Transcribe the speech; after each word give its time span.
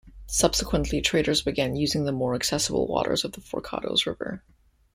Subsequently, 0.25 0.99
traders 0.99 1.43
began 1.43 1.75
using 1.75 2.05
the 2.05 2.11
more 2.11 2.33
accessible 2.33 2.87
waters 2.87 3.23
of 3.23 3.33
the 3.33 3.39
Forcados 3.41 4.07
River. 4.07 4.43